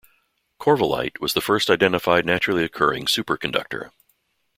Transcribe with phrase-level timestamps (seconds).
[0.59, 3.91] Covellite was the first identified naturally occurring superconductor.